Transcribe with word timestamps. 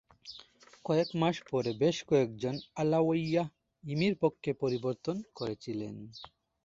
কয়েক 0.85 1.09
মাস 1.15 1.35
পরে 1.51 1.71
বেশ 1.81 1.97
কয়েকজন 2.09 2.53
আলাওয়াইয়া-ইমির 2.75 4.15
পক্ষ 4.23 4.43
পরিবর্তন 4.61 5.15
করেছিলেন। 5.35 5.95